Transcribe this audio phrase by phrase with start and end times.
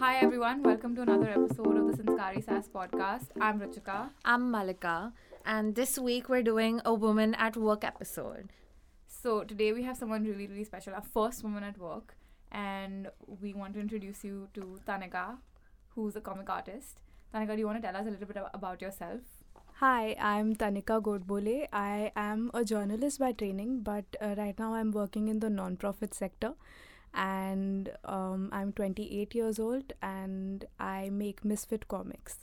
[0.00, 3.26] Hi everyone, welcome to another episode of the Sanskaari Sass podcast.
[3.38, 4.08] I'm Ruchika.
[4.24, 5.12] I'm Malika,
[5.44, 8.48] and this week we're doing a Woman at Work episode.
[9.06, 12.14] So today we have someone really, really special, our first woman at work,
[12.50, 13.10] and
[13.42, 15.36] we want to introduce you to Tanika,
[15.90, 17.02] who's a comic artist.
[17.34, 19.20] Tanika, do you want to tell us a little bit about yourself?
[19.80, 21.68] Hi, I'm Tanika Godbole.
[21.74, 26.14] I am a journalist by training, but uh, right now I'm working in the non-profit
[26.14, 26.54] sector,
[27.14, 32.38] and um, I'm 28 years old, and I make misfit comics.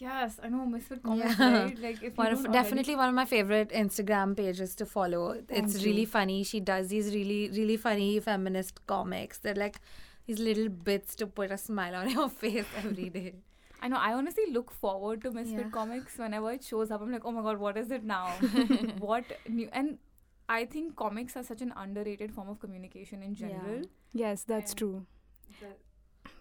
[0.00, 1.62] Yes, I know Misfit Comics, Yeah.
[1.64, 1.78] right?
[1.80, 5.30] Like if One of, don't definitely one of my favorite Instagram pages to follow.
[5.32, 6.44] it's Thank really funny.
[6.44, 9.38] She does these really, really funny feminist comics.
[9.38, 9.80] They're like
[10.28, 13.34] these little bits to put a smile on your face every day.
[13.82, 13.96] I know.
[13.96, 15.70] I honestly look forward to Misfit Yeah.
[15.70, 17.02] Comics whenever it shows up.
[17.02, 18.28] I'm like, oh my god, what is it now?
[19.00, 19.68] what new?
[19.72, 19.98] And
[20.48, 23.48] I think comics are such an underrated form of communication in Yeah.
[23.48, 23.82] general.
[24.12, 25.06] Yes, that's And true.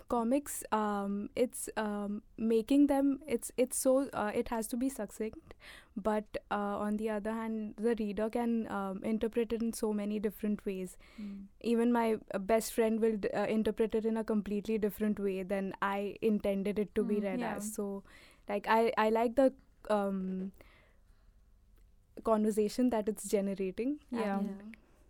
[0.10, 3.20] Comics, um, it's um, making them.
[3.28, 5.54] It's it's so uh, it has to be succinct,
[5.98, 10.20] but uh, on the other hand, the reader can um, interpret it in so many
[10.30, 10.98] different ways.
[11.70, 12.06] even my
[12.36, 15.98] uh, best friend will d- uh, interpret it in a completely different way than I
[16.30, 17.56] intended it to be Mm, read yeah.
[17.56, 17.70] as.
[17.78, 17.88] So,
[18.52, 19.48] like I I like the
[20.00, 20.52] um,
[22.24, 24.00] conversation that it's generating.
[24.12, 24.40] Yeah.
[24.40, 24.62] and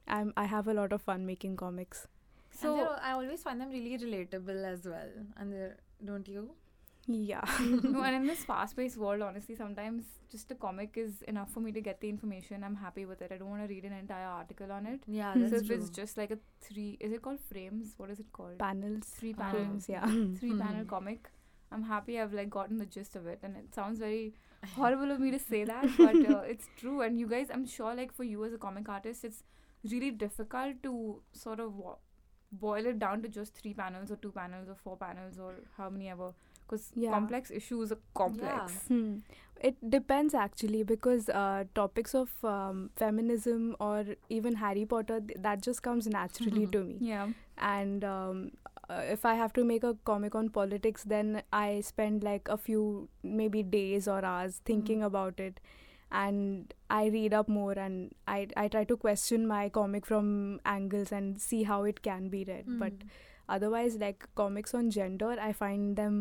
[0.08, 2.08] I'm I have a lot of fun making comics.
[2.52, 5.12] So So I always find them really relatable as well.
[5.38, 5.74] And
[6.06, 6.50] don't you?
[7.10, 7.42] Yeah,
[7.84, 11.72] no, and in this fast-paced world, honestly, sometimes just a comic is enough for me
[11.72, 12.66] to get the information.
[12.66, 13.32] I'm happy with it.
[13.32, 15.04] I don't want to read an entire article on it.
[15.08, 15.44] Yeah, Hmm.
[15.46, 15.78] so that's if true.
[15.78, 17.94] it's just like a three, is it called frames?
[17.96, 18.58] What is it called?
[18.60, 19.56] panels, Three panels.
[19.56, 19.88] frames.
[19.90, 20.06] Yeah,
[20.42, 20.90] Three-panel Mhm.
[20.96, 21.30] comic.
[21.72, 22.20] I'm happy.
[22.20, 24.34] I've like gotten the gist of it, and it sounds very
[24.76, 27.02] horrible of me to say that, but uh, it's true.
[27.02, 29.44] And you guys, I'm sure, like for you as a comic artist, it's
[29.84, 31.98] really difficult to sort of wa-
[32.52, 35.90] boil it down to just three panels or two panels or four panels or how
[35.90, 36.32] many ever,
[36.66, 37.12] because Yeah.
[37.12, 38.80] complex issues are complex.
[38.88, 39.18] Hmm.
[39.60, 45.62] It depends actually because uh, topics of um, feminism or even Harry Potter th- that
[45.62, 46.72] just comes naturally Mhm.
[46.72, 46.98] to me.
[47.02, 47.28] Yeah.
[47.58, 48.52] and um,
[48.90, 52.58] uh, if I have to make a comic on politics, then I spend like a
[52.58, 55.60] few maybe days or hours thinking about it,
[56.12, 61.12] and I read up more and I I try to question my comic from angles
[61.12, 62.66] and see how it can be read.
[62.84, 63.10] But Mm.
[63.56, 66.20] otherwise, like comics on gender, I find them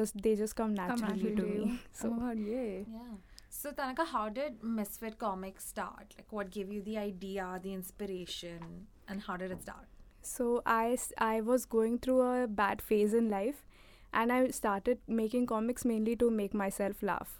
[0.00, 1.80] just they just come Come naturally naturally to to me.
[2.02, 2.86] So oh my god, yay.
[2.98, 3.14] Yeah.
[3.54, 6.14] So Tanika, how did Misfit Comics start?
[6.18, 9.88] Like, what gave you the idea, the inspiration, and how did it start?
[10.22, 13.64] So I, I was going through a bad phase in life
[14.12, 17.38] and I started making comics mainly to make myself laugh.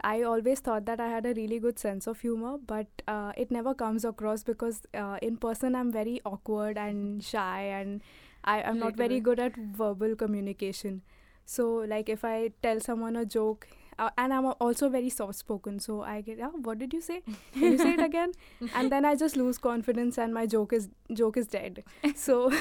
[0.00, 3.50] I always thought that I had a really good sense of humor, but uh, it
[3.50, 8.00] never comes across because uh, in person I'm very awkward and shy and
[8.44, 11.02] I, I'm not very good at verbal communication.
[11.44, 15.80] So, like, if I tell someone a joke, uh, and I'm also very soft spoken,
[15.80, 17.22] so I get, oh, what did you say?
[17.52, 18.32] Can you say it again?
[18.74, 21.82] and then I just lose confidence and my joke is joke is dead.
[22.14, 22.52] so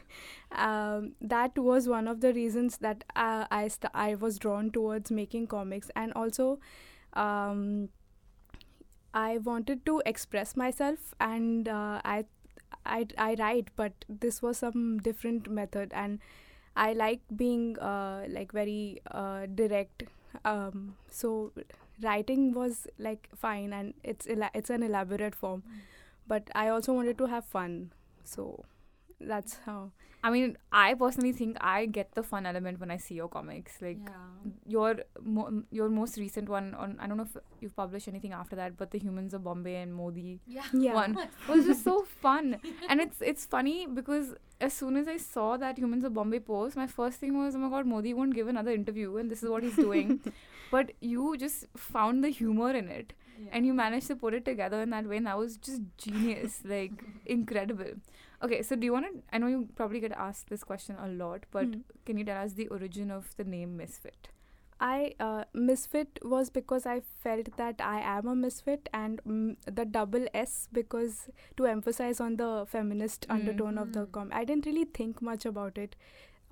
[0.52, 5.10] um, that was one of the reasons that uh, I st- I was drawn towards
[5.10, 6.58] making comics and also
[7.14, 7.88] um,
[9.14, 12.24] I wanted to express myself and uh, I,
[12.84, 16.18] I I write but this was some different method and
[16.76, 20.04] I like being uh, like very uh, direct
[20.44, 21.52] um, so
[22.02, 25.62] writing was like fine and it's ela- it's an elaborate form.
[26.26, 27.92] But I also wanted to have fun.
[28.24, 28.64] So
[29.20, 29.90] that's how
[30.24, 33.82] I mean, I personally think I get the fun element when I see your comics.
[33.82, 34.52] Like yeah.
[34.66, 38.56] your mo- your most recent one on I don't know if you've published anything after
[38.56, 40.62] that, but the Humans of Bombay and Modi Yeah.
[40.72, 41.18] yeah one
[41.48, 42.56] was just so fun.
[42.88, 46.74] And it's it's funny because as soon as I saw that Humans of Bombay post,
[46.74, 49.50] my first thing was, oh my god, Modi won't give another interview, and this is
[49.50, 50.20] what he's doing.
[50.70, 53.12] but you just found the humor in it,
[53.52, 56.60] and you managed to put it together in that way, and that was just genius,
[56.64, 56.92] like
[57.26, 57.96] incredible.
[58.42, 59.22] Okay, so do you want to?
[59.32, 61.80] I know you probably get asked this question a lot, but Hmm.
[62.04, 64.28] can you tell us the origin of the name Misfit?
[64.80, 69.84] I uh, misfit was because I felt that I am a misfit, and mm, the
[69.84, 73.34] double S because to emphasize on the feminist Mm.
[73.36, 74.12] undertone of the Mm.
[74.12, 74.30] com.
[74.32, 75.96] I didn't really think much about it.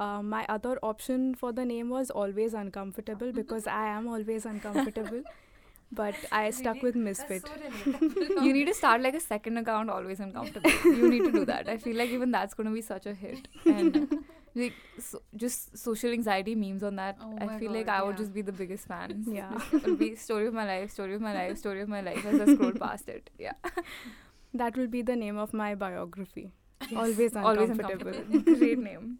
[0.00, 5.24] Uh, my other option for the name was always uncomfortable because I am always uncomfortable.
[5.92, 6.86] But I stuck Really?
[6.88, 7.48] with misfit.
[7.86, 10.70] you need to start like a second account, always uncomfortable.
[10.84, 11.68] you need to do that.
[11.68, 13.48] I feel like even that's going to be such a hit.
[13.66, 14.24] And
[14.54, 17.16] like so, just social anxiety memes on that.
[17.20, 19.24] Oh I feel like God, I would just be the biggest fan.
[19.26, 19.58] Yeah.
[19.72, 22.40] It'll be story of my life, story of my life, story of my life as
[22.40, 23.30] I scroll past it.
[23.38, 23.52] Yeah.
[24.54, 26.52] That will be the name of my biography.
[26.96, 28.08] Always Always uncomfortable.
[28.08, 28.56] uncomfortable.
[28.56, 29.18] Great name.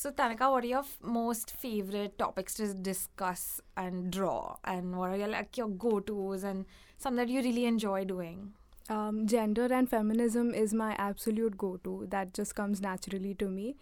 [0.00, 4.56] So, Tanika, what are your f- most favorite topics to discuss and draw?
[4.62, 6.66] And what are your, like, your go tos and
[6.98, 8.52] some that you really enjoy doing?
[8.88, 12.06] Um, gender and feminism is my absolute go to.
[12.10, 13.74] That just comes naturally to me.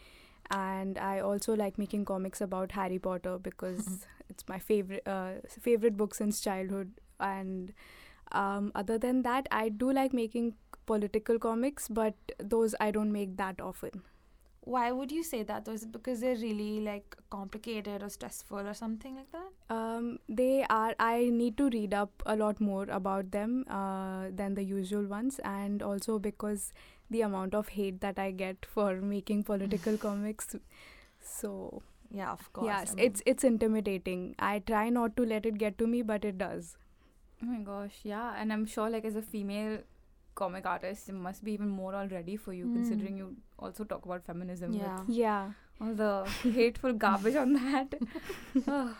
[0.50, 5.98] And I also like making comics about Harry Potter because it's my favorite uh, favorite
[5.98, 6.92] book since childhood.
[7.20, 7.74] And
[8.32, 10.54] um, other than that, I do like making
[10.86, 14.02] political comics, but those I don't make that often.
[14.74, 15.68] Why would you say that?
[15.72, 19.74] Was it because they're really like complicated or stressful or something like that?
[19.74, 20.94] Um, they are.
[20.98, 25.38] I need to read up a lot more about them uh, than the usual ones,
[25.52, 26.72] and also because
[27.10, 30.56] the amount of hate that I get for making political comics.
[31.20, 32.66] So Yeah, of course.
[32.66, 34.26] yes, I mean- it's it's intimidating.
[34.38, 36.76] I try not to let it get to me, but it does.
[37.42, 38.34] Oh my gosh, yeah.
[38.42, 39.78] And I'm sure, like, as a female
[40.40, 42.74] comic artist, it must be even more already for you, Mm.
[42.78, 43.28] considering you
[43.58, 44.72] also talk about feminism.
[44.76, 45.00] with yeah.
[45.20, 45.50] Yeah,
[45.86, 46.10] All the
[46.58, 47.98] hateful garbage on that.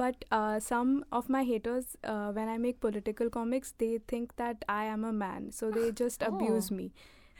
[0.00, 4.64] But uh, some of my haters, uh, when I make political comics, they think that
[4.68, 6.76] I am a man, so they just abuse Oh.
[6.76, 6.92] me.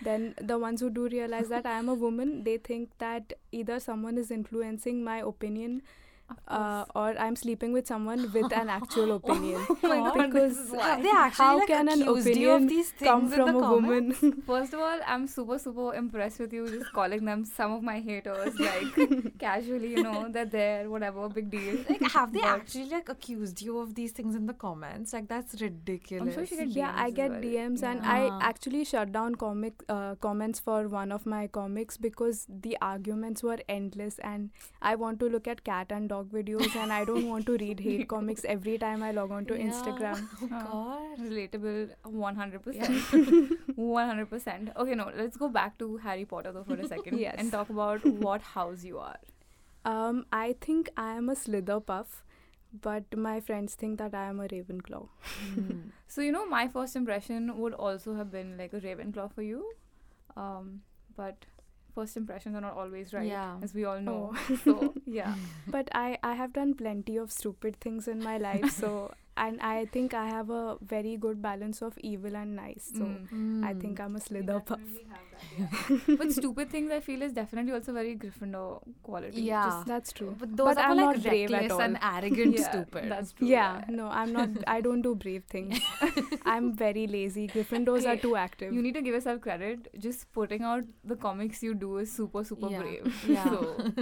[0.02, 3.78] Then the ones who do realize that I am a woman, they think that either
[3.78, 5.82] someone is influencing my opinion Of
[6.48, 9.60] uh, or I'm sleeping with someone with an actual opinion.
[9.82, 10.88] Oh my God, because this is why.
[10.88, 14.20] Have they actually how like, can an opinion of these come from a comments?
[14.22, 14.42] woman.
[14.46, 18.00] First of all, I'm super, super impressed with you just calling them some of my
[18.00, 21.78] haters, like casually, you know, that they're there, whatever, big deal.
[21.88, 25.12] Like, have they But- actually like accused you of these things in the comments?
[25.12, 26.28] Like, that's ridiculous.
[26.28, 27.30] I'm sure she get yeah, I get.
[27.40, 28.12] DMs, and Yeah.
[28.12, 33.42] I actually shut down comic uh, comments for one of my comics because the arguments
[33.42, 34.50] were endless, and
[34.82, 37.80] I want to look at cat and dog videos, and I don't want to read
[37.80, 39.66] hate comics every time I log on to Yeah.
[39.70, 40.26] Instagram.
[40.42, 41.16] Oh Oh.
[41.16, 41.26] God.
[41.26, 43.58] Relatable 100%.
[43.76, 44.72] 100%.
[44.76, 47.36] Okay, no, let's go back to Harry Potter though for a second Yes.
[47.38, 49.18] and talk about what house you are.
[49.84, 52.06] Um, I think I am a Slytherpuff,
[52.82, 55.08] but my friends think that I am a Ravenclaw.
[55.54, 55.78] Hmm.
[56.06, 59.64] So, you know, my first impression would also have been like a Ravenclaw for you.
[60.36, 60.82] Um,
[61.16, 61.46] but
[61.94, 63.56] first impressions are not always right, Yeah.
[63.62, 64.32] as we all know.
[64.34, 64.56] Oh.
[64.64, 65.34] So, yeah.
[65.68, 69.86] But I, I have done plenty of stupid things in my life, so and I
[69.86, 72.90] think I have a very good balance of evil and nice.
[72.96, 73.64] So Mm.
[73.64, 74.20] I think I'm a
[76.18, 79.42] But stupid things I feel is definitely also very Gryffindor quality.
[79.42, 79.64] Yeah.
[79.66, 80.34] Just- That's true.
[80.38, 83.10] But those But are I'm like not brave at reckless and arrogant yeah, stupid.
[83.10, 83.46] That's true.
[83.48, 84.50] Yeah, no, I'm not.
[84.66, 85.80] I don't do brave things.
[86.44, 87.46] I'm very lazy.
[87.48, 88.72] Gryffindors are too active.
[88.72, 89.88] You need to give yourself credit.
[89.98, 92.80] Just putting out the comics you do is super, super Yeah.
[92.82, 93.24] brave.
[93.28, 93.44] Yeah.
[93.44, 93.92] So,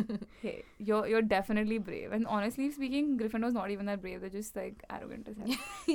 [0.42, 2.12] hey, you're you're definitely brave.
[2.12, 4.20] And honestly speaking, Gryffindor's not even that brave.
[4.20, 5.46] They're just like arrogant as hell.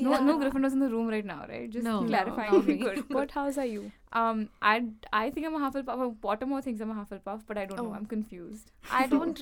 [0.01, 0.19] No, Yeah.
[0.19, 1.69] no Gryffindors in the room right now, right?
[1.69, 2.65] Just No, no, clarifying.
[2.65, 2.77] me.
[2.77, 3.13] good.
[3.13, 3.91] what house are you?
[4.13, 6.17] Um, I I think I'm a Hufflepuff.
[6.17, 7.89] Pottermore thinks I'm a Hufflepuff, but I don't know.
[7.91, 7.93] Oh.
[7.93, 8.71] I'm confused.
[8.91, 9.41] I don't.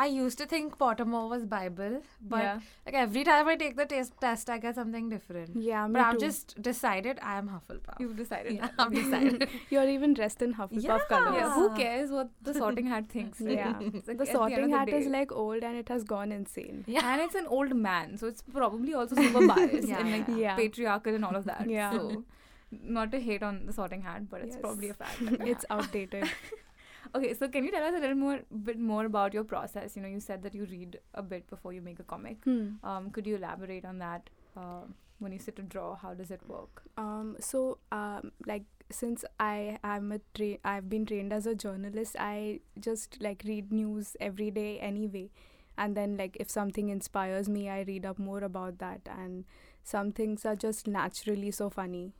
[0.00, 2.60] I used to think Pottermore was Bible, but yeah.
[2.86, 5.56] like every time I take the test, test I get something different.
[5.60, 7.98] Yeah, me But I've just decided I am Hufflepuff.
[7.98, 8.52] You've decided.
[8.52, 8.68] yeah.
[8.78, 9.48] I've decided.
[9.70, 11.00] You're even dressed in Hufflepuff Yeah.
[11.08, 11.34] colors.
[11.40, 13.40] Yeah, who cares what the sorting hat thinks?
[13.40, 13.56] right?
[13.56, 13.80] Yeah.
[14.06, 16.84] Like The sorting end of hat the is like old and it has gone insane.
[16.86, 17.12] Yeah.
[17.12, 20.54] and it's an old man, so it's probably also super biased Yeah, and like yeah.
[20.54, 21.68] patriarchal and all of that.
[21.68, 21.90] Yeah.
[21.90, 22.24] So,
[22.70, 24.60] not to hate on the sorting hat, but it's Yes.
[24.60, 25.20] probably a fact.
[25.52, 26.28] It's outdated.
[27.14, 29.96] okay, so can you tell us a little more, bit more about your process?
[29.96, 32.38] You know, you said that you read a bit before you make a comic.
[32.44, 32.66] Hmm.
[32.84, 34.28] Um, could you elaborate on that?
[34.56, 34.82] Uh,
[35.18, 36.82] when you sit to draw, how does it work?
[36.96, 42.16] Um, so, um, like, since I am a tra- I've been trained as a journalist,
[42.18, 45.30] I just like read news every day anyway,
[45.76, 49.00] and then like if something inspires me, I read up more about that.
[49.10, 49.44] And
[49.82, 52.12] some things are just naturally so funny,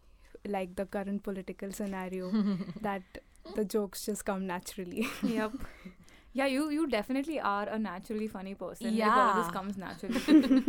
[0.46, 2.30] like the current political scenario,
[2.82, 3.02] that
[3.54, 5.06] the jokes just come naturally.
[5.22, 5.52] yep.
[6.38, 8.96] Yeah, you you definitely are a naturally funny person.
[8.98, 10.20] Like, all this comes naturally.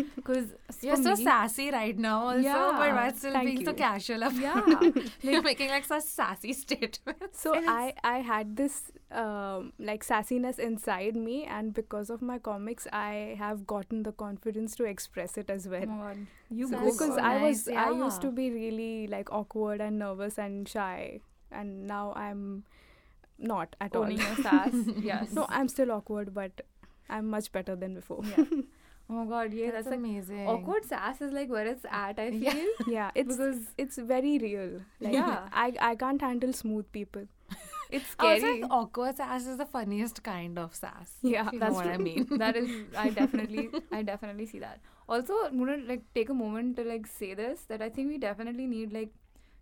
[0.20, 0.48] Because
[0.82, 3.78] You're so sassy right now, also, but Yeah, while still thank being so you.
[3.82, 4.24] casual.
[4.30, 5.04] About Yeah.
[5.34, 7.42] You're making like such sassy statements.
[7.44, 8.80] So I I had this
[9.24, 14.76] um, like sassiness inside me, and because of my comics, I have gotten the confidence
[14.82, 15.96] to express it as well.
[16.50, 17.20] You So go because girl.
[17.32, 21.22] I nice, was I used to be really like awkward and nervous and shy,
[21.52, 22.64] and now I'm
[23.40, 24.04] not at all.
[24.04, 24.74] owning your sass.
[25.02, 25.32] yes.
[25.34, 26.62] no, I'm still awkward, but
[27.10, 28.22] I'm much better than before.
[28.38, 28.46] Yeah.
[29.12, 30.48] Oh my god, yeah, that's, That's, like amazing.
[30.48, 32.68] awkward sass is like where it's at, I feel.
[32.88, 34.82] Yeah, it's because it's very real.
[35.02, 35.48] Like, Yeah.
[35.52, 37.24] I I can't handle smooth people.
[37.90, 38.62] it's I was scary.
[38.62, 41.16] like, awkward sass is the funniest kind of sass.
[41.24, 42.04] Yeah, That's what I true.
[42.04, 42.38] mean.
[42.38, 44.80] that is I definitely I definitely see that.
[45.08, 48.20] Also, I'm gonna like take a moment to like say this that I think we
[48.20, 49.10] definitely need like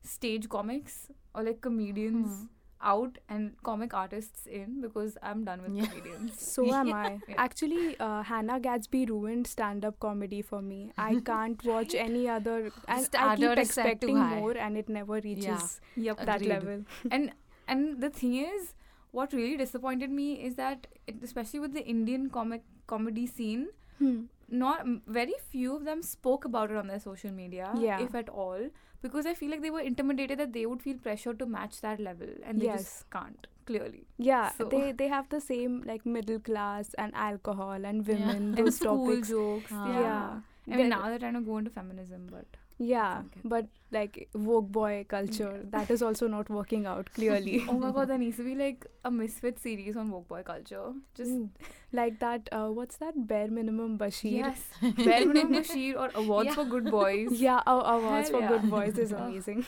[0.03, 2.45] stage comics or like comedians hmm.
[2.81, 5.85] Out and comic artists in because I'm done with Yeah.
[5.87, 6.39] comedians.
[6.55, 7.19] So am I.
[7.27, 7.35] Yeah.
[7.37, 10.91] Actually, uh, Hannah Gadsby ruined stand-up comedy for me.
[10.97, 14.89] I can't watch any other, and I keep is set too expecting more, and it
[14.89, 16.25] never reaches Yep.
[16.25, 16.83] that level.
[17.11, 17.31] and
[17.67, 18.73] and the thing is,
[19.11, 23.67] what really disappointed me is that, it, especially with the Indian comic comedy scene,
[23.99, 24.17] Hmm.
[24.49, 27.99] not very few of them spoke about it on their social media, Yeah.
[28.05, 28.69] if at all,
[29.01, 31.99] because I feel like they were intimidated that they would feel pressure to match that
[31.99, 32.83] level, and they Yes.
[32.83, 33.47] just can't.
[33.69, 38.13] Clearly, Yeah, So- they they have the same like middle class and alcohol and Yeah.
[38.13, 39.29] women and those school topics.
[39.33, 39.71] jokes.
[39.73, 39.87] Ah.
[39.87, 39.99] yeah.
[40.01, 40.29] Yeah.
[40.67, 42.45] I mean, They're- now they're trying to go into feminism, but
[42.79, 47.63] Yeah, but like woke boy culture that is also not working out clearly.
[47.69, 50.93] oh my god, there needs to be like a misfit series on woke boy culture.
[51.15, 51.49] Just Ooh.
[51.91, 52.47] like that.
[52.51, 53.15] Uh, what's that?
[53.27, 54.31] Bare minimum Bashir.
[54.31, 54.61] yes,
[55.05, 56.53] Bare Minimum Bashir or awards Yeah.
[56.55, 57.31] for good boys.
[57.31, 58.49] Yeah, awards Hell for yeah.
[58.49, 59.65] good boys is amazing.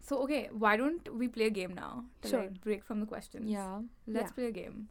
[0.00, 2.40] So okay, why don't we play a game now to Sure.
[2.40, 3.50] like break from the questions?
[3.50, 3.80] Yeah.
[4.06, 4.34] let's Yeah.
[4.34, 4.88] play a game.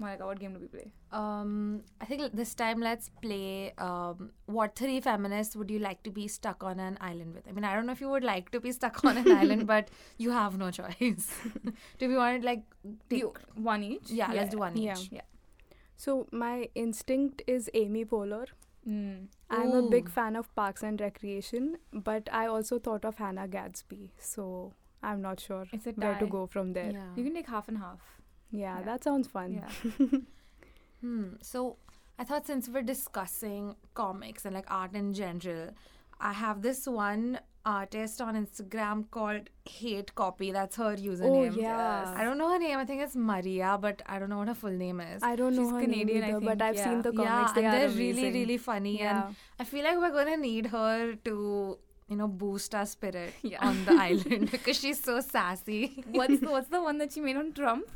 [0.00, 0.90] Malika, what game do we play?
[1.10, 3.72] Um, I think this time let's play.
[3.78, 7.48] Um, what three feminists would you like to be stuck on an island with?
[7.48, 9.66] I mean, I don't know if you would like to be stuck on an island,
[9.66, 11.32] but you have no choice.
[11.98, 12.62] Do we want to like
[13.10, 13.18] take?
[13.20, 14.10] You, one each.
[14.10, 14.92] yeah, let's do one Yeah.
[14.98, 15.10] each.
[15.10, 15.22] Yeah.
[15.96, 18.46] so my instinct is Amy Poehler.
[18.88, 19.26] Mm.
[19.50, 24.12] I'm a big fan of Parks and Recreation, but I also thought of Hannah Gadsby,
[24.18, 26.92] so I'm not sure It's a where to go from there.
[26.92, 27.08] Yeah.
[27.16, 27.98] You can take half and half.
[28.50, 28.82] Yeah, Yeah.
[28.84, 29.52] that sounds fun.
[29.62, 30.18] Yeah.
[31.00, 31.34] Hmm.
[31.40, 31.76] So
[32.18, 35.70] I thought since we're discussing comics and like art in general,
[36.20, 40.50] I have this one artist on Instagram called Hate Copy.
[40.50, 41.52] That's her username.
[41.56, 42.12] Oh yeah.
[42.16, 42.78] I don't know her name.
[42.78, 45.22] I think it's Maria, but I don't know what her full name is.
[45.22, 46.84] I don't know She's her Canadian, I name either, think, but I've yeah.
[46.84, 47.52] seen the yeah, comics.
[47.52, 48.98] they and they're really, really funny.
[48.98, 49.26] yeah.
[49.28, 51.78] And I feel like we're gonna need her to,
[52.08, 53.64] you know, boost our spirit Yeah.
[53.64, 56.02] on the island because she's so sassy.
[56.10, 57.86] what's the what's the one that she made on Trump?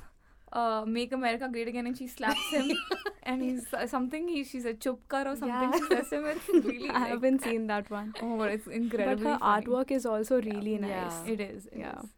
[0.60, 2.70] Uh, make America great again, and she slaps him,
[3.22, 4.26] and he's uh, something.
[4.28, 5.48] He she's a chupkar or something.
[5.48, 5.78] Yeah.
[5.78, 6.26] She says him.
[6.32, 6.90] It's really.
[6.90, 8.12] I like- haven't seen that one.
[8.22, 9.24] Oh, but it's But incredibly.
[9.30, 9.64] her funny.
[9.66, 10.88] artwork is also really Yeah.
[10.88, 11.20] nice.
[11.36, 11.66] It is.
[11.68, 11.98] it Yeah.
[12.00, 12.10] is.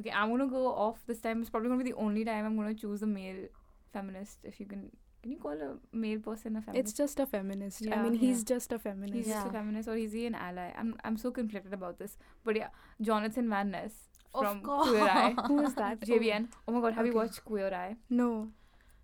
[0.00, 1.40] Okay, I'm gonna go off this time.
[1.40, 3.46] It's probably gonna be the only time I'm gonna choose a male
[3.94, 4.38] feminist.
[4.44, 4.90] If you can,
[5.22, 6.84] can you call a male person a feminist?
[6.90, 7.80] It's just a feminist.
[7.80, 7.94] Yeah.
[7.94, 8.02] I Yeah.
[8.02, 8.20] mean, Yeah.
[8.26, 9.14] he's just a feminist.
[9.14, 10.68] He's just a feminist, or is he an ally?
[10.76, 12.18] I'm I'm so conflicted about this.
[12.44, 12.68] But yeah,
[13.00, 13.98] Jonathan Van Ness
[14.38, 14.88] from course.
[14.88, 15.34] Queer Eye.
[15.48, 16.00] Who is that?
[16.00, 16.48] JVN.
[16.68, 17.96] Oh my god, have you watched Queer Eye?
[18.08, 18.48] No.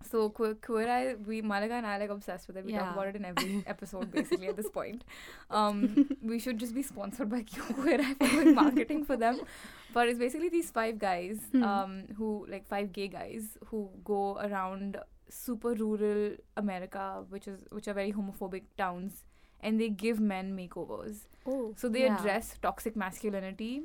[0.09, 2.65] So Queer, Queer Eye, we Malika and I are like obsessed with it.
[2.65, 2.93] We talk Yeah.
[2.93, 5.03] about it in every episode basically at this point.
[5.49, 7.43] Um, we should just be sponsored by
[7.73, 9.39] Queer Eye for doing marketing for them.
[9.93, 11.63] But it's basically these five guys, Hmm.
[11.63, 14.97] um, who like five gay guys who go around
[15.29, 19.23] super rural America, which is which are very homophobic towns,
[19.59, 21.25] and they give men makeovers.
[21.45, 21.73] Oh.
[21.75, 22.17] So they Yeah.
[22.19, 23.83] address toxic masculinity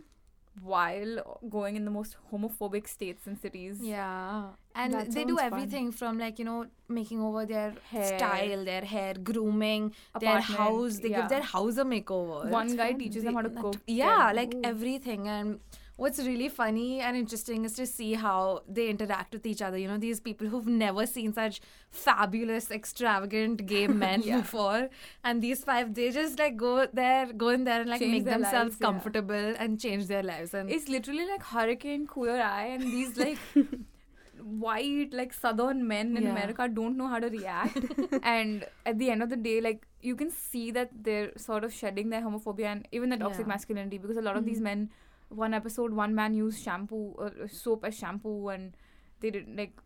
[0.61, 3.79] while going in the most homophobic states and cities.
[3.81, 4.49] Yeah.
[4.75, 5.53] And That they do sounds fun.
[5.53, 8.19] everything from like, you know, making over their Hair.
[8.19, 10.99] style, their hair, grooming, their house.
[10.99, 11.21] They yeah.
[11.23, 12.49] give their house a makeover.
[12.51, 12.99] One guy fun.
[12.99, 13.77] teaches They- them how to cook.
[13.87, 14.61] Yeah, like Ooh.
[14.65, 15.29] everything.
[15.29, 15.61] And
[15.97, 19.77] what's really funny and interesting is to see how they interact with each other.
[19.79, 24.41] You know, these people who've never seen such fabulous, extravagant gay men Yeah.
[24.41, 24.89] before.
[25.23, 28.25] And these five, they just like go there, go in there and like Change make
[28.25, 28.87] themselves lives, yeah.
[28.87, 30.55] comfortable and change their lives.
[30.55, 33.39] And It's literally like Hurricane Queer Eye, and these like
[34.43, 36.31] white, like southern men in Yeah.
[36.31, 37.79] America don't know how to react.
[38.23, 41.73] and at the end of the day, like you can see that they're sort of
[41.73, 43.49] shedding their homophobia and even the toxic Yeah.
[43.55, 44.63] masculinity because a lot of these Mhm.
[44.71, 44.91] men,
[45.35, 48.77] one episode, one man used shampoo uh, soap as shampoo, and
[49.21, 49.81] they didn't like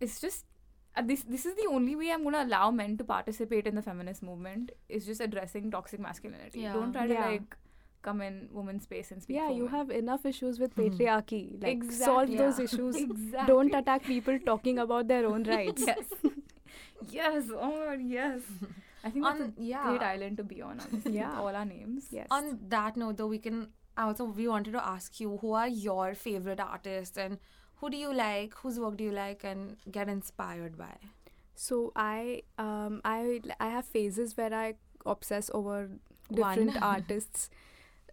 [0.00, 0.46] it's just.
[0.94, 3.82] Uh, this this is the only way I'm gonna allow men to participate in the
[3.82, 6.60] feminist movement is just addressing toxic masculinity.
[6.60, 6.74] Yeah.
[6.74, 7.28] Don't try to Yeah.
[7.30, 7.56] like
[8.02, 9.36] come in women's space and speak.
[9.36, 9.78] Yeah, for you women.
[9.78, 10.82] have enough issues with Mhm.
[10.90, 11.62] patriarchy.
[11.62, 12.04] Like, Exactly.
[12.04, 12.96] solve those issues.
[13.06, 13.46] exactly.
[13.54, 15.84] Don't attack people talking about their own rights.
[15.86, 16.12] Yes.
[17.10, 17.44] yes.
[17.54, 18.02] Oh my god.
[18.02, 18.40] Yes.
[19.04, 19.84] I think that's on, a yeah.
[19.88, 20.78] great island to be on.
[20.80, 21.38] Honestly, Yeah.
[21.38, 22.08] all our names.
[22.10, 22.26] Yes.
[22.30, 26.14] On that note, though, we can also we wanted to ask you who are your
[26.14, 27.38] favorite artists and
[27.76, 30.96] who do you like, whose work do you like, and get inspired by.
[31.54, 34.74] So I um I I have phases where I
[35.06, 35.90] obsess over
[36.32, 37.50] different artists.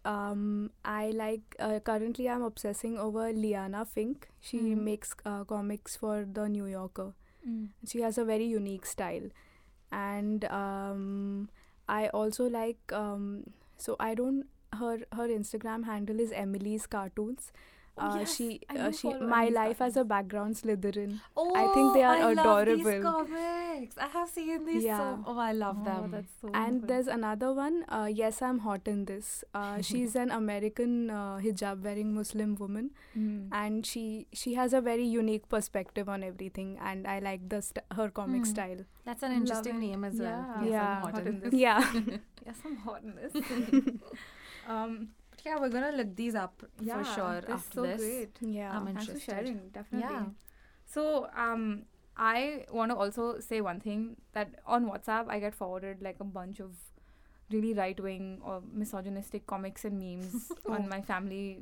[0.04, 4.24] Um, I like uh, currently I'm obsessing over Liana Finck.
[4.40, 4.84] She Mhm.
[4.84, 7.12] makes uh, comics for the New Yorker.
[7.46, 7.68] Mm.
[7.86, 9.28] She has a very unique style,
[9.92, 11.48] and um,
[11.88, 13.44] I also like um,
[13.76, 17.52] so I don't her her Instagram handle is Emily's Cartoons.
[17.98, 21.20] Uh, yes, she, I uh, do she, follow my Emmy's life as a background Slytherin.
[21.36, 23.98] Oh, I think they are I love these comics.
[23.98, 24.84] I have seen these.
[24.84, 24.96] Yeah.
[24.98, 26.10] So, oh, I love Oh, them.
[26.12, 26.88] that's so And good.
[26.88, 27.84] there's another one.
[27.88, 29.44] Uh, yes, I'm hot in this.
[29.52, 33.48] Uh, she's an American uh, hijab-wearing Muslim woman, Mm.
[33.52, 37.84] and she she has a very unique perspective on everything, and I like the st-
[38.00, 38.50] her comic Hmm.
[38.54, 38.84] style.
[39.04, 40.46] That's an interesting name as well.
[40.46, 40.62] Yeah.
[40.62, 41.00] Yes, I'm Yeah.
[41.00, 41.50] hot Hot in in this.
[41.50, 41.60] this.
[41.60, 41.92] Yeah,
[42.46, 43.34] yes, I'm hot in this.
[44.72, 48.00] Um, But yeah, we're gonna look these up yeah, for sure they're after so this.
[48.00, 48.36] great.
[48.58, 48.76] yeah.
[48.76, 49.60] I'm Thanks for sharing.
[49.78, 50.14] Definitely.
[50.16, 50.24] Yeah.
[50.86, 51.64] So, um,
[52.16, 56.24] I want to also say one thing that on WhatsApp I get forwarded like a
[56.24, 56.72] bunch of
[57.50, 60.74] really right wing or misogynistic comics and memes Oh.
[60.74, 61.60] on my family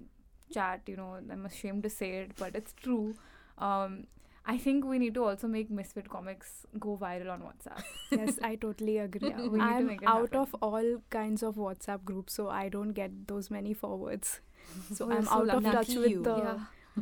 [0.52, 0.82] chat.
[0.86, 3.14] You know, I'm ashamed to say it, but it's true.
[3.58, 4.06] Um,
[4.50, 7.82] I think we need to also make Misfit comics go viral on WhatsApp.
[8.10, 9.28] yes, I totally agree.
[9.28, 10.40] Yeah, we need I'm make it out happen.
[10.40, 14.40] of all kinds of WhatsApp groups, so I don't get those many forwards.
[14.94, 16.22] So Oh, I'm so out of touch with you.
[16.22, 16.58] the yeah,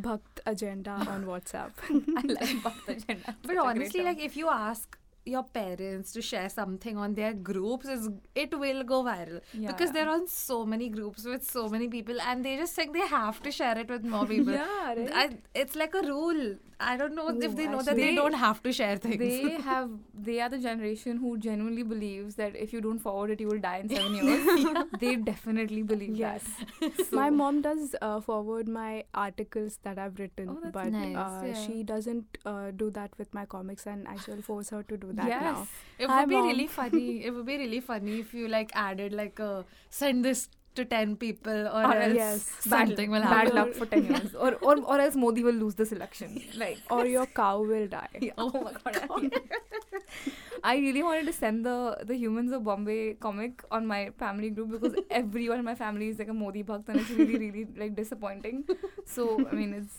[0.08, 1.72] Bhakt agenda on WhatsApp.
[1.90, 3.36] I like Bhakt Agenda.
[3.42, 8.08] But honestly, like if you ask your parents to share something on their groups, is
[8.34, 9.92] it will go viral Yeah, because yeah.
[10.04, 13.42] they're on so many groups with so many people, and they just think they have
[13.42, 14.52] to share it with more people.
[14.52, 15.10] yeah, right?
[15.24, 16.56] I, it's like a rule.
[16.78, 19.18] I don't know if they know that they They- don't have to share things.
[19.18, 23.40] they have they are the generation who genuinely believes that if you don't forward it
[23.40, 26.44] you will die in seven years they definitely believe Yes.
[26.80, 31.42] that my mom does uh, forward my articles that I've written, Oh, but nice, uh,
[31.46, 31.54] yeah.
[31.66, 35.12] she doesn't uh, do that with my comics, and I shall force her to do
[35.16, 35.68] that yes now.
[35.98, 36.48] It Hi, would be Mom.
[36.48, 37.24] really funny.
[37.24, 41.16] It would be really funny if you like added like a send this to ten
[41.16, 44.76] people or, or else yes, bad, something will bad luck for 10 years or, or
[44.94, 48.22] or else modi will lose this election like Or your cow will die.
[48.38, 49.32] oh my god
[50.64, 54.70] I really wanted to send the the humans of Bombay comic on my family group
[54.72, 57.94] because everyone in my family is like a Modi bhakt and it's really really like
[57.96, 58.64] disappointing.
[59.04, 59.98] So I mean it's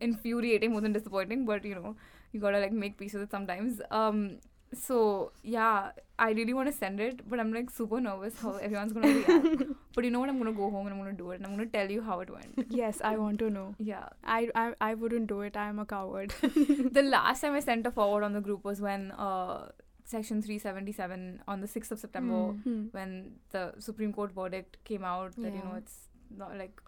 [0.00, 1.96] infuriating more than disappointing, but you know
[2.32, 3.80] you gotta like make peace with it sometimes.
[3.90, 4.38] Um,
[4.74, 8.92] so yeah, I really want to send it, but I'm like super nervous how everyone's
[8.94, 9.64] gonna react.
[9.94, 10.30] but you know what?
[10.30, 12.20] I'm gonna go home and I'm gonna do it and I'm gonna tell you how
[12.20, 12.66] it went.
[12.70, 13.74] yes, I want to know.
[13.78, 14.08] Yeah.
[14.24, 15.56] I, I I wouldn't do it.
[15.56, 16.32] I'm a coward.
[16.40, 19.68] the last time I sent a forward on the group was when uh,
[20.04, 22.62] Section 377 on the 6th of September, Mm.
[22.62, 22.82] Hmm.
[22.92, 26.80] when the Supreme Court verdict came out that you know it's not like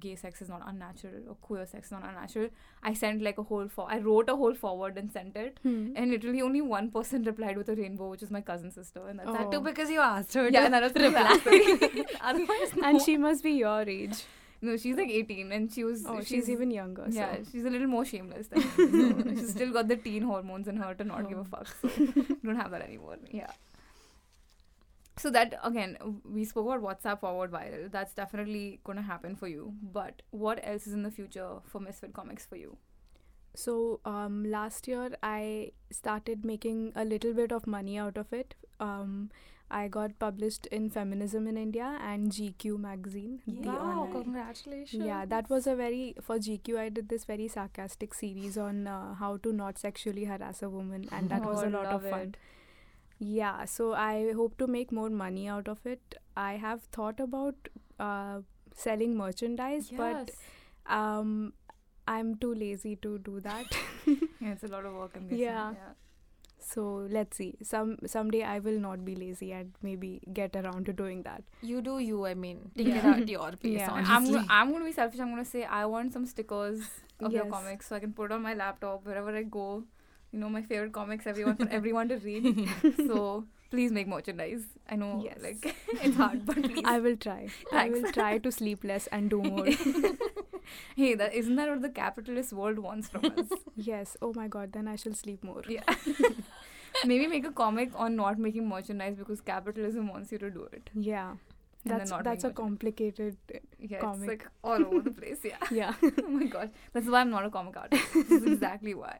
[0.00, 2.48] gay sex is not unnatural or queer sex is not unnatural.
[2.82, 5.92] I sent like a whole for I wrote a whole forward and sent it, Hmm.
[5.96, 9.18] and literally only one person replied with a rainbow, which is my cousin sister, and
[9.18, 9.60] that's That too Oh.
[9.60, 12.04] because you asked her yeah, to and that was reply.
[12.20, 14.24] Otherwise, And she must be your age.
[14.62, 17.06] no, she's like 18, and she was Oh, she's, even younger.
[17.10, 17.50] Yeah, So.
[17.52, 19.22] she's a little more shameless than me.
[19.22, 21.44] So she's still got the teen hormones in her to not give a Oh.
[21.44, 21.68] fuck.
[21.82, 21.88] So
[22.42, 23.16] don't have that anymore.
[23.30, 23.50] Yeah.
[25.16, 27.90] So that again, we spoke about WhatsApp forward viral.
[27.90, 29.74] That's definitely gonna happen for you.
[29.92, 32.76] But what else is in the future for Misfit Comics for you?
[33.54, 38.56] So um, last year I started making a little bit of money out of it.
[38.80, 39.30] Um,
[39.70, 43.40] I got published in Feminism in India and GQ magazine.
[43.46, 45.04] the Wow, congratulations.
[45.04, 46.76] Yeah, that was a very for GQ.
[46.78, 51.08] I did this very sarcastic series on uh, how to not sexually harass a woman,
[51.12, 52.20] and that was Oh, a lot of fun.
[52.20, 52.36] it.
[53.18, 56.14] Yeah, so I hope to make more money out of it.
[56.36, 57.54] I have thought about
[57.98, 58.40] uh,
[58.74, 60.30] selling merchandise, but
[60.86, 61.52] um,
[62.08, 63.66] I'm too lazy to do that.
[64.06, 65.12] yeah, it's a lot of work.
[65.16, 65.44] I'm guessing.
[65.44, 65.72] Yeah.
[66.58, 67.54] so let's see.
[67.62, 71.42] Some someday I will not be lazy and maybe get around to doing that.
[71.62, 72.70] You do you, I mean.
[72.76, 73.10] Take it Yeah.
[73.14, 73.90] at your pace, Yeah.
[73.90, 74.14] honestly.
[74.16, 75.20] I'm gonna, I'm gonna be selfish.
[75.20, 76.80] I'm gonna say I want some stickers
[77.20, 79.84] of your comics so I can put it on my laptop wherever I go.
[80.34, 82.46] You know my favorite comics, everyone for everyone to read.
[83.08, 83.18] so
[83.74, 84.64] please make merchandise.
[84.94, 85.38] I know, Yes.
[85.48, 86.82] like it's hard, but please.
[86.92, 87.36] I will try.
[87.82, 89.66] I will try to sleep less and do more.
[90.96, 93.54] hey, that isn't that what the capitalist world wants from us?
[93.76, 94.16] yes.
[94.22, 94.72] Oh my god.
[94.72, 95.62] Then I shall sleep more.
[95.68, 95.82] yeah.
[97.04, 100.90] Maybe make a comic on not making merchandise because capitalism wants you to do it.
[100.94, 101.32] Yeah.
[101.86, 103.36] And That's that's a complicated.
[103.54, 104.20] Uh, yeah, comic.
[104.20, 105.38] it's like all over the place.
[105.44, 105.66] Yeah.
[105.70, 105.94] Yeah.
[106.02, 108.14] oh my gosh, that's why I'm not a comic artist.
[108.14, 109.18] This is exactly why.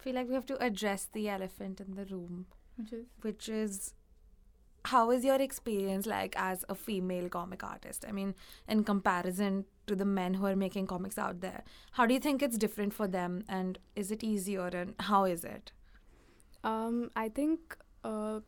[0.00, 3.94] Feel like we have to address the elephant in the room, Which is which is
[4.84, 8.04] how is your experience like as a female comic artist?
[8.08, 8.34] I mean,
[8.68, 12.42] in comparison to the men who are making comics out there, how do you think
[12.42, 15.72] it's different for them and is it easier and how is it?
[16.64, 18.40] Um, I think uh,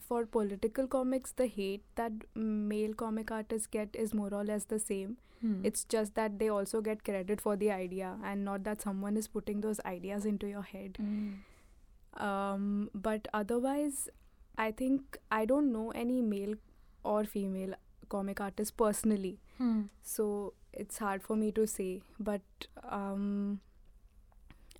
[0.00, 4.78] for political comics, the hate that male comic artists get is more or less the
[4.78, 5.16] same.
[5.40, 5.64] Hmm.
[5.64, 9.26] It's just that they also get credit for the idea and not that someone is
[9.26, 10.98] putting those ideas into your head.
[12.14, 14.08] Um, but otherwise,
[14.58, 16.54] I think I don't know any male
[17.04, 17.74] or female
[18.10, 19.38] comic artist personally.
[19.56, 19.82] Hmm.
[20.02, 22.42] So it's hard for me to say, but
[22.88, 23.60] um,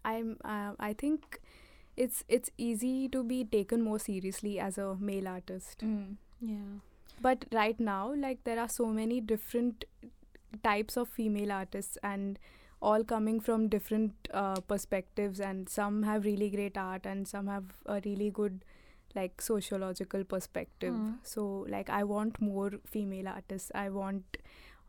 [0.05, 1.41] I'm uh, I think
[2.05, 5.85] it's it's easy to be taken more seriously as a male artist.
[5.89, 6.17] Mm.
[6.41, 6.71] Yeah.
[7.27, 9.85] But right now, like there are so many different
[10.65, 12.39] types of female artists and
[12.83, 17.65] all coming from different uh, perspectives and some have really great art and some have
[17.87, 18.65] a really good
[19.15, 21.15] like sociological perspective Mm.
[21.31, 24.37] so like i want more female artists i want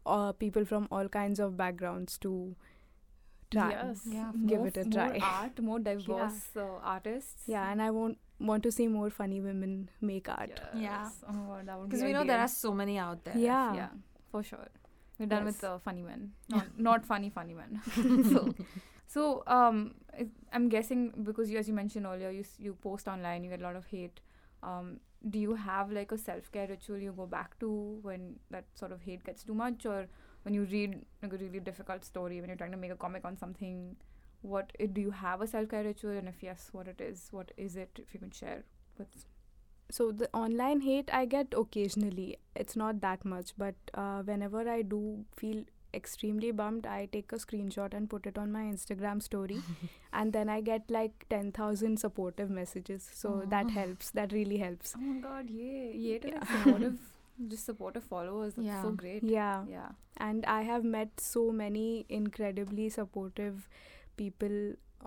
[0.06, 2.34] uh, people from all kinds of backgrounds to
[3.52, 4.02] try Yes.
[4.18, 5.08] Yeah, give more, it a try.
[5.20, 7.44] More art, more diverse uh, artists.
[7.56, 8.18] yeah and i want
[8.52, 9.74] want to see more funny women
[10.12, 10.84] make art Yes.
[10.84, 11.10] Yeah.
[11.34, 13.38] Oh that would be Because we know there are so many out there.
[13.38, 13.90] yeah Yeah,
[14.32, 14.68] for sure.
[15.20, 15.72] We're done with Yes.
[15.72, 17.82] uh, funny men, not not funny funny men.
[18.34, 18.40] so,
[19.16, 19.26] so
[19.58, 19.94] um,
[20.52, 23.68] I'm guessing because you, as you mentioned earlier, you you post online, you get a
[23.70, 24.20] lot of hate.
[24.64, 24.90] Um,
[25.36, 27.70] do you have like a self care ritual you go back to
[28.08, 30.00] when that sort of hate gets too much, or
[30.44, 33.26] when you read like a really difficult story, when you're trying to make a comic
[33.26, 33.96] on something?
[34.42, 37.28] What uh, do you have a self care ritual, and if yes, what it is?
[37.32, 38.00] What is it?
[38.02, 38.64] If you can share
[38.98, 39.26] with
[39.90, 44.82] so the online hate i get occasionally it's not that much but uh, whenever i
[44.82, 49.60] do feel extremely bummed i take a screenshot and put it on my instagram story
[50.14, 55.02] and then i get like 10000 supportive messages so that helps that really helps Oh
[55.02, 56.92] my god, yeah, yeah, Yeah.
[57.48, 58.54] just supportive followers.
[58.56, 58.96] That's so Yeah.
[59.04, 59.24] great.
[59.24, 59.90] yeah Yeah.
[60.26, 63.68] and i have met so many incredibly supportive
[64.22, 64.58] people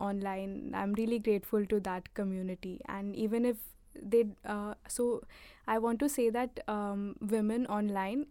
[0.06, 3.56] online i'm really grateful to that community and even if
[4.14, 5.08] they uh, so
[5.74, 8.26] i want to say that um, women online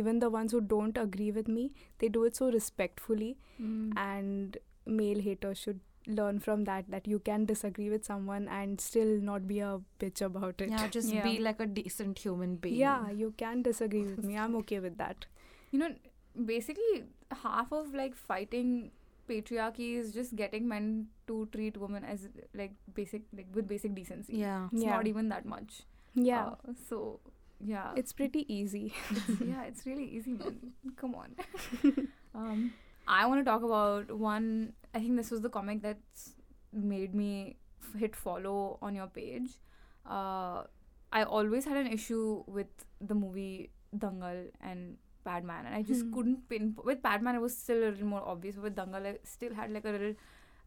[0.00, 3.92] even the ones who don't agree with me they do it so respectfully Mm.
[4.02, 5.80] and male haters should
[6.18, 10.22] learn from that that you can disagree with someone and still not be a bitch
[10.26, 11.22] about it Yeah, just Yeah.
[11.24, 12.76] be like a decent human being.
[12.76, 15.26] yeah you can disagree with me i'm okay with that
[15.72, 15.88] You know,
[16.46, 17.04] basically,
[17.42, 18.70] half of like fighting
[19.28, 20.86] patriarchy is just getting men
[21.28, 22.24] to treat women as
[22.60, 24.38] like basic, like with basic decency.
[24.38, 24.66] Yeah.
[24.72, 24.96] It's Yeah.
[24.96, 25.76] not even that much.
[26.14, 27.20] yeah Uh, so,
[27.72, 27.92] yeah.
[28.02, 28.82] it's pretty easy
[29.50, 30.56] yeah, it's really easy, man.
[31.04, 31.36] Come on.
[32.34, 32.72] um,
[33.06, 34.72] I want to talk about one.
[34.94, 36.32] I think this was the comic that's
[36.72, 39.50] made me f- hit follow on your page.
[40.06, 40.64] Uh,
[41.12, 42.66] I always had an issue with
[43.00, 46.12] the movie Dangal and Padman, and I just Hmm.
[46.14, 46.76] couldn't pin.
[46.84, 48.56] With Padman, it was still a little more obvious.
[48.56, 50.14] But with Dangal, I still had like a little.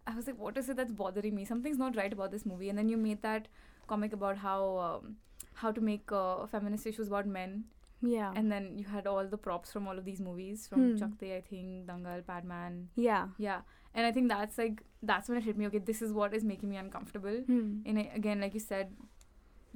[0.06, 1.46] I was like, what is it that's bothering me?
[1.46, 2.70] Something's not right about this movie.
[2.70, 3.48] And then you made that
[3.88, 5.16] comic about how um,
[5.56, 7.66] how to make uh, feminist issues about men
[8.06, 10.96] yeah and then you had all the props from all of these movies from Hmm.
[11.02, 12.90] Chak De, I think, Dangal, Padman.
[12.96, 13.62] yeah Yeah.
[13.96, 16.44] And I think that's like that's when it hit me, okay, this is what is
[16.44, 17.44] making me uncomfortable.
[17.46, 17.80] Hmm.
[17.86, 18.94] And I, again, like you said,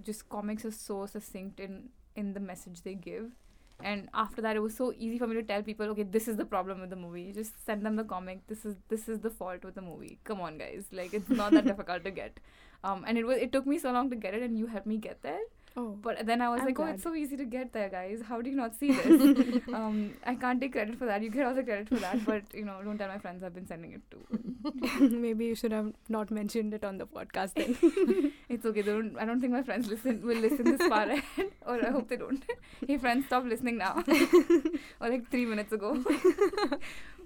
[0.03, 3.31] just comics are so succinct in in the message they give.
[3.83, 6.35] And after that it was so easy for me to tell people, okay, this is
[6.35, 7.31] the problem with the movie.
[7.31, 8.39] Just send them the comic.
[8.47, 10.17] This is this is the fault with the movie.
[10.23, 10.85] Come on guys.
[10.91, 12.39] Like it's not that difficult to get.
[12.83, 14.87] Um and it was it took me so long to get it and you helped
[14.87, 15.41] me get there.
[15.77, 18.21] Oh But then I was I'm like, oh, it's so easy to get there, guys.
[18.27, 19.61] How do you not see this?
[19.73, 21.21] um, I can't take credit for that.
[21.21, 23.53] You get all the credit for that, but you know, don't tell my friends I've
[23.55, 25.09] been sending it to.
[25.09, 28.81] maybe you should have not mentioned it on the podcast then It's okay.
[28.81, 29.17] They don't.
[29.17, 32.17] I don't think my friends listen will listen this far ahead, or I hope they
[32.17, 32.43] don't.
[32.87, 34.03] hey, friends, stop listening now.
[35.01, 36.03] or like three minutes ago.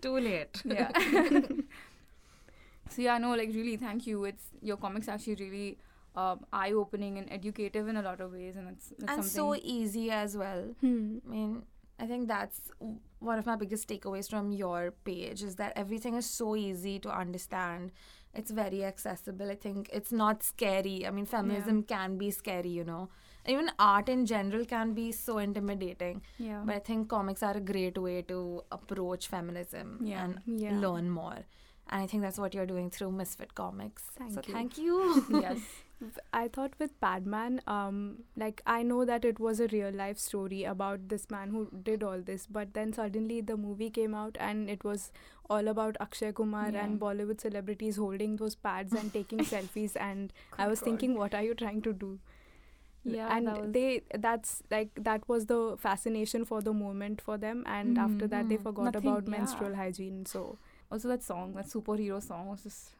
[0.01, 0.61] Too late.
[0.65, 0.89] Yeah.
[2.89, 4.25] so yeah, no, like really, thank you.
[4.25, 5.77] It's your comics actually really
[6.15, 10.11] um, eye-opening and educative in a lot of ways, and it's, that's and so easy
[10.11, 10.63] as well.
[10.81, 11.17] Hmm.
[11.25, 11.63] I mean,
[11.99, 12.61] I think that's
[13.19, 17.09] one of my biggest takeaways from your page is that everything is so easy to
[17.15, 17.91] understand.
[18.33, 19.49] It's very accessible.
[19.51, 21.05] I think it's not scary.
[21.05, 23.09] I mean, feminism can be scary, you know.
[23.45, 26.21] Even art in general can be so intimidating.
[26.37, 26.61] yeah.
[26.65, 30.23] But I think comics are a great way to approach feminism Yeah.
[30.25, 30.77] and Yeah.
[30.79, 31.39] learn more.
[31.89, 34.03] And I think that's what you're doing through Misfit Comics.
[34.17, 34.53] Thank so you.
[34.53, 35.25] thank you.
[35.41, 35.59] yes.
[36.33, 40.63] I thought with Padman, um, like I know that it was a real life story
[40.63, 44.69] about this man who did all this, but then suddenly the movie came out and
[44.69, 45.11] it was
[45.49, 46.83] all about Akshay Kumar Yeah.
[46.85, 50.85] and Bollywood celebrities holding those pads and taking selfies, and I was God.
[50.85, 52.19] thinking, what are you trying to do?
[53.03, 57.37] Yeah, and that was- they that's like that was the fascination for the moment for
[57.37, 58.63] them, and after that they Mhm.
[58.63, 59.37] forgot Nothing- about yeah.
[59.37, 60.25] menstrual hygiene.
[60.25, 60.45] So,
[60.93, 62.95] Also, that song, that superhero song, was just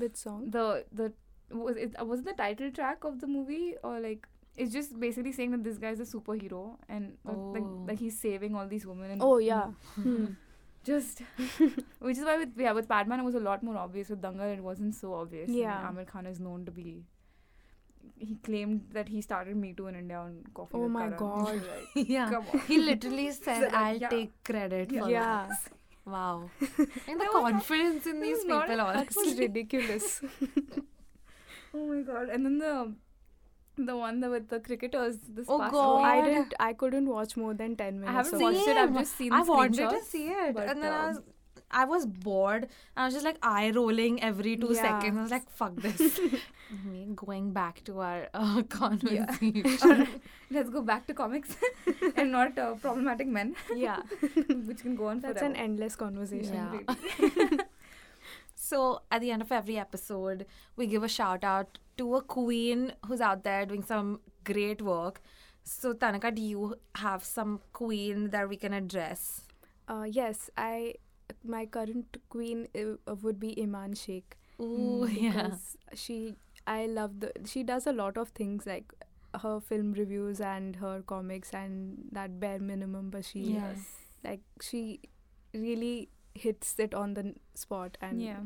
[0.00, 0.50] which song?
[0.50, 1.12] the the
[1.54, 5.32] was it was it the title track of the movie or like it's just basically
[5.32, 7.84] saying that this guy's a superhero and uh, like Oh.
[7.88, 9.10] like he's saving all these women.
[9.12, 9.68] And Oh yeah.
[9.94, 10.26] Hmm.
[10.84, 11.22] just
[12.00, 14.08] which is why with yeah with Padman it was a lot more obvious.
[14.10, 15.48] With Dangal it wasn't so obvious.
[15.50, 15.88] Yeah.
[15.88, 17.04] Aamir Khan is known to be
[18.18, 20.70] he claimed that he started Me Too in India on Coffee.
[20.74, 21.18] Oh my Karan.
[21.18, 21.62] God.
[21.96, 22.30] Like, yeah.
[22.30, 22.60] Come on.
[22.66, 24.08] He literally said, like, I'll yeah.
[24.08, 25.46] take credit for Yeah.
[25.48, 25.72] that.
[26.04, 26.50] Wow.
[27.06, 29.38] And the confidence in these people, was honestly.
[29.38, 30.20] ridiculous.
[31.74, 32.28] Oh my god!
[32.28, 32.94] And then the
[33.78, 35.18] the one that with the cricketers.
[35.28, 36.04] This Oh past God.
[36.04, 36.54] I didn't.
[36.60, 38.10] I couldn't watch more than ten minutes.
[38.10, 38.76] I haven't watched it.
[38.76, 39.32] I've just seen.
[39.32, 40.54] I wanted to see it.
[40.54, 41.20] but, and then I um, was
[41.70, 42.68] I was bored.
[42.96, 44.82] I was just like eye rolling every two Yeah.
[44.82, 45.18] seconds.
[45.18, 46.20] I was like, fuck this.
[47.14, 49.78] Going back to our uh, conversation.
[49.90, 51.56] Alright, Let's go back to comics
[52.16, 54.00] and not uh, problematic men, Yeah,
[54.70, 55.54] which can go on for that's forever.
[55.54, 56.68] an endless conversation.
[57.18, 57.58] Yeah.
[58.72, 62.92] So at the end of every episode, we give a shout out to a queen
[63.06, 65.20] who's out there doing some great work.
[65.62, 69.42] So Tanika, do you have some queen that we can address?
[69.88, 70.94] Uh, yes, I.
[71.44, 74.36] My current queen uh, would be Iman Sheikh.
[74.60, 75.50] Ooh, yeah.
[75.94, 76.34] she
[76.72, 78.92] i love the she does a lot of things like
[79.44, 83.80] her film reviews and her comics and that bare minimum bashir Yes.
[84.26, 85.00] like she
[85.52, 88.40] really hits it on the spot and yeah.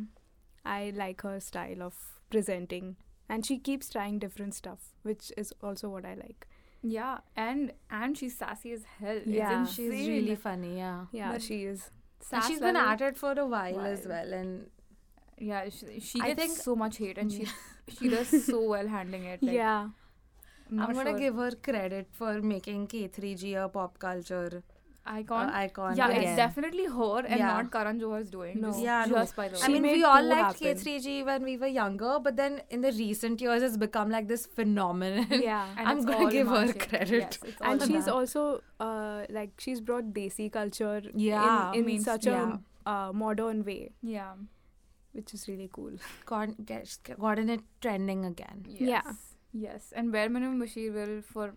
[0.64, 1.94] i like her style of
[2.30, 2.96] presenting
[3.28, 6.46] and she keeps trying different stuff which is also what i like
[6.88, 9.16] Yeah, and and she's sassy as hell.
[9.20, 9.62] It's Yeah.
[9.70, 10.10] She's insane.
[10.10, 11.06] really funny, yeah.
[11.20, 11.86] yeah But- she is.
[12.32, 14.52] And she's been at it for a while as well, and
[15.46, 17.48] Yeah, she, she I gets think- so much hate, and she
[17.96, 19.42] she does so well handling it.
[19.48, 19.88] Like, yeah
[20.70, 21.18] I'm, I'm gonna sure.
[21.24, 24.62] give her credit for making K3G a pop culture
[25.12, 25.48] icon.
[25.48, 25.96] uh, icon.
[25.96, 26.22] yeah, again.
[26.22, 27.46] it's definitely her and Yeah.
[27.52, 28.60] not Karan Johar's doing.
[28.60, 28.68] No.
[28.68, 29.24] Just, Yeah, no.
[29.36, 29.62] by the way.
[29.62, 30.76] I mean, we all liked happen.
[30.82, 34.46] K3G when we were younger, but then in the recent years, it's become like this
[34.46, 35.26] phenomenon.
[35.48, 37.38] yeah And I'm gonna all give her Iman credit.
[37.44, 37.88] Yes, and Iman.
[37.88, 42.56] she's also uh, like she's brought desi culture Yeah, in, in means- such yeah.
[42.86, 44.32] a uh, modern way yeah.
[45.12, 45.92] which is really cool
[46.26, 48.64] Got, get, gotten it trending again.
[48.68, 48.88] Yes.
[48.88, 49.12] Yeah.
[49.58, 51.54] Yes, and Bare Minimum Bashir will for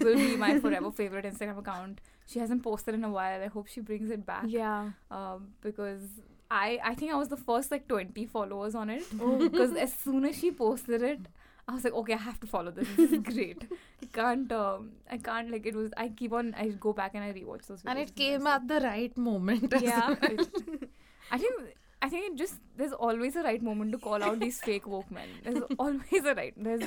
[0.00, 2.00] will be my forever favorite Instagram account.
[2.26, 3.40] She hasn't posted in a while.
[3.42, 4.44] I hope she brings it back.
[4.46, 6.02] yeah Um, because
[6.50, 9.04] I I think I was the first like 20 followers on it.
[9.20, 9.36] Oh.
[9.48, 11.20] Because as soon as she posted it,
[11.68, 12.88] I was like, okay, I have to follow this.
[12.96, 13.64] This is great.
[14.02, 14.52] I can't.
[14.52, 15.90] Um, I can't like it was.
[15.96, 16.54] I keep on.
[16.56, 17.82] I go back and I rewatch those.
[17.84, 19.74] And it came at the right moment.
[19.80, 20.14] Yeah.
[20.20, 20.46] well.
[21.32, 21.54] I think
[22.02, 25.10] I think it just there's always a right moment to call out these fake woke
[25.10, 25.28] men.
[25.42, 26.54] There's always a right.
[26.56, 26.84] There's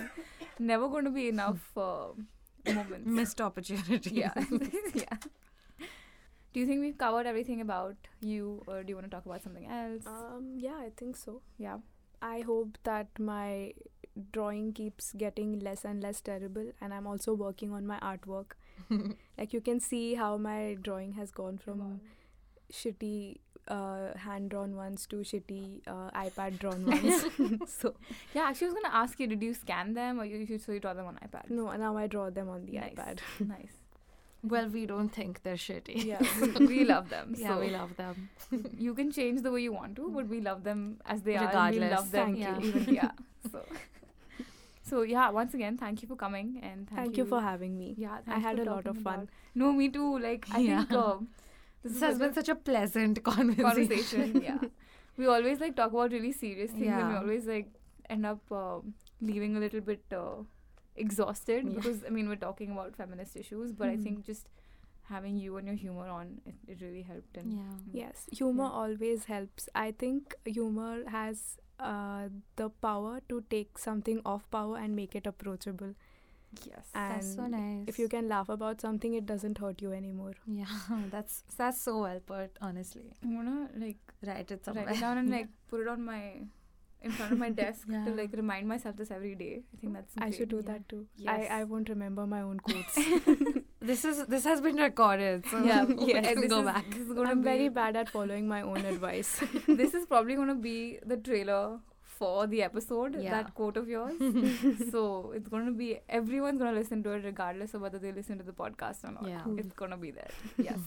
[0.59, 2.09] never going to be enough uh,
[2.73, 3.07] moments.
[3.07, 4.11] Missed opportunity.
[4.15, 4.33] yeah,
[4.93, 5.17] yeah.
[6.53, 9.43] Do you think we've covered everything about you, or do you want to talk about
[9.43, 10.05] something else?
[10.07, 11.77] um yeah i think so yeah.
[12.21, 13.73] i hope that my
[14.31, 18.57] drawing keeps getting less and less terrible and i'm also working on my artwork
[19.37, 22.01] like you can see how my drawing has gone from
[22.71, 23.37] shitty
[23.69, 27.25] uh, hand drawn ones to shitty uh, ipad drawn ones
[27.79, 27.93] so
[28.33, 30.71] Yeah, actually, I was gonna ask you, did you scan them, or you, you so
[30.71, 31.49] you draw them on iPad?
[31.49, 32.93] no now i draw them on the Nice.
[32.95, 33.75] ipad nice.
[34.51, 35.95] Well, we don't think they're shitty.
[36.05, 36.21] Yeah,
[36.59, 37.33] we, we love them.
[37.37, 38.29] Yeah, so we love them.
[38.77, 41.43] you can change the way you want to, but we love them as they are.
[41.43, 41.91] and We Regardless.
[41.97, 42.35] love them.
[42.37, 42.69] Thank you.
[42.69, 43.11] Even, yeah.
[43.51, 43.65] So,
[44.83, 45.29] so yeah.
[45.29, 48.39] Once again, thank you for coming and thank, thank you for having me Yeah, i
[48.39, 50.17] had a lot of fun about- No, me too.
[50.19, 50.85] Like I Yeah.
[50.85, 51.17] think uh,
[51.83, 53.63] this, This has been a such a pleasant conversation.
[53.65, 54.41] conversation.
[54.41, 54.59] yeah,
[55.17, 57.69] we always like talk about really serious things, and we always like
[58.09, 58.79] end up uh,
[59.21, 60.43] leaving a little bit uh,
[60.95, 61.75] exhausted Yeah.
[61.75, 64.03] because I mean we're talking about feminist issues, but I Mhm.
[64.03, 64.49] think just
[65.13, 67.37] having you and your humor on it, it really helped.
[67.37, 67.77] And Yeah.
[68.01, 68.81] Yes, humor Yeah.
[68.83, 69.69] always helps.
[69.75, 75.25] I think humor has uh, the power to take something off power and make it
[75.25, 75.93] approachable.
[76.65, 77.85] Yes, And That's so nice.
[77.87, 80.33] if you can laugh about something, it doesn't hurt you anymore.
[80.47, 80.65] Yeah,
[81.11, 82.51] that's that's so well put.
[82.61, 84.85] Honestly, I'm gonna like write it somewhere.
[84.85, 86.21] write it down and like put it on my
[87.01, 88.03] in front of my desk Yeah.
[88.05, 89.61] to like remind myself this every day.
[89.73, 90.57] I think that's I should do.
[90.57, 90.71] Yeah.
[90.73, 91.05] that too.
[91.15, 91.51] Yes.
[91.51, 92.95] I, I won't remember my own quotes.
[93.91, 96.89] this is this has been recorded, so Yeah, yes, this go is, back.
[96.89, 99.39] This is gonna I'm be, very bad at following my own advice.
[99.67, 101.79] this is probably gonna be the trailer
[102.19, 103.15] for the episode.
[103.19, 103.31] Yeah.
[103.31, 104.13] That quote of yours.
[104.91, 108.43] so it's gonna be everyone's gonna listen to it regardless of whether they listen to
[108.43, 109.27] the podcast or not.
[109.27, 109.41] Yeah.
[109.57, 110.31] It's gonna be there.
[110.69, 110.79] Yes.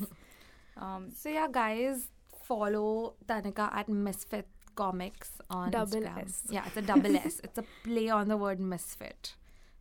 [0.77, 1.11] um.
[1.23, 2.09] So yeah, guys,
[2.45, 6.25] follow Tanika at Misfit Comics on Double Instagram.
[6.25, 6.43] S.
[6.51, 7.41] Yeah, it's a double S.
[7.45, 9.35] It's a play on the word misfit.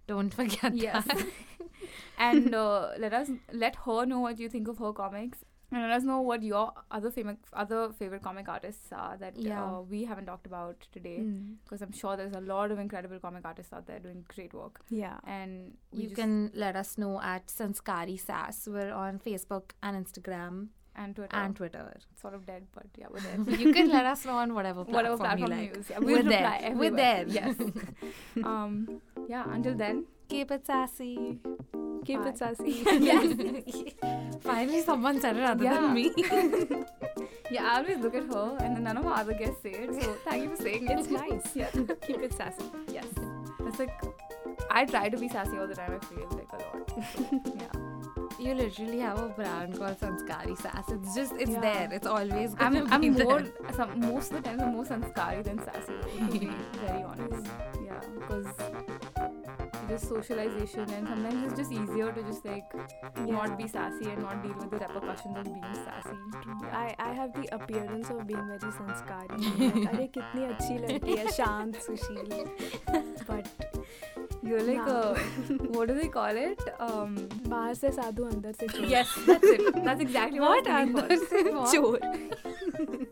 [0.07, 1.05] Don't forget Yes.
[1.05, 1.25] that.
[2.17, 5.39] and uh, let us let her know what you think of her comics.
[5.73, 9.63] And let us know what your other famous other favorite comic artists are that Yeah.
[9.63, 11.19] uh, we haven't talked about today.
[11.19, 11.55] Mm.
[11.63, 14.81] Because I'm sure there's a lot of incredible comic artists out there doing great work.
[14.89, 15.17] Yeah.
[15.25, 18.67] And You can let us know at Sanskaari Sass.
[18.67, 21.37] We're on Facebook and Instagram and Twitter.
[21.37, 21.85] and Twitter.
[22.21, 23.59] sort of dead, but yeah, we're there.
[23.65, 25.75] you can let us know on whatever platform, Whatever platform you like.
[25.77, 25.89] use.
[25.89, 26.51] Yeah, We're we'll there.
[26.51, 27.25] reply We're there.
[27.27, 27.55] Yes.
[28.43, 31.39] um, yeah, until then, Keep it sassy.
[32.05, 32.83] Keep it sassy.
[34.41, 35.81] Finally, someone said it other Yeah.
[35.81, 36.11] than me.
[37.51, 40.01] yeah, I always look at her and then none of our other guests say it.
[40.01, 40.99] So thank you for saying it.
[40.99, 41.55] it's nice.
[41.55, 41.69] Yeah.
[42.07, 42.63] Keep it sassy.
[42.91, 43.05] Yes.
[43.67, 43.93] It's like
[44.69, 45.99] I try to be sassy all the time.
[46.01, 47.55] I feel like a lot.
[47.55, 47.71] yeah.
[48.39, 50.85] You literally have a brand called Sanskaari Sass.
[50.89, 51.59] It's just, it's Yeah.
[51.61, 51.89] there.
[51.91, 55.93] It's always I'm, I'm more some, most of the time I'm more sanskari than sassy
[56.31, 56.49] to be
[56.85, 57.47] very honest
[57.85, 58.47] yeah because
[59.90, 62.74] just socialization and sometimes it's just easier to just like
[63.26, 66.16] not be sassy and not deal with the repercussions of being sassy
[66.62, 66.78] yeah.
[66.84, 69.38] I, I have the appearance of being very sanskari.
[69.38, 72.30] like, अरे कितनी अच्छी लड़की है शांत सुशील
[73.28, 73.46] but
[74.48, 74.96] you're like Nah.
[74.96, 75.14] a
[75.76, 77.14] what do they call it um
[77.54, 81.20] बाहर से साधु अंदर से चोर yes that's it that's exactly what, What I was
[81.86, 83.06] looking